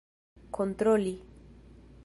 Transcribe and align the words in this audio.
kontroli 0.55 1.13